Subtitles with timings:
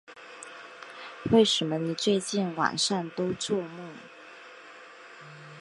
[1.31, 3.93] 为什么你最近晚上都作梦